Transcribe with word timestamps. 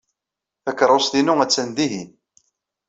Takeṛṛust-inu 0.63 1.33
attan 1.43 1.69
dihin. 1.77 2.09